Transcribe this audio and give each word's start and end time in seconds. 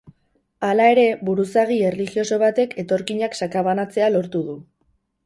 Hala 0.67 0.85
ere, 0.93 1.03
buruzagi 1.27 1.77
erlijioso 1.89 2.39
batek 2.45 2.73
etorkinak 2.85 3.37
sakabanatzea 3.41 4.09
lortu 4.17 4.43
du. 4.49 4.57